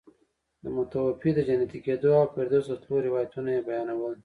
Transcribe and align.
د 0.63 0.65
متوفي 0.75 1.29
د 1.35 1.39
جنتي 1.47 1.79
کېدو 1.85 2.09
او 2.19 2.25
فردوس 2.33 2.65
ته 2.67 2.75
د 2.77 2.81
تلو 2.83 2.97
روایتونه 3.07 3.49
یې 3.55 3.61
بیانول. 3.67 4.13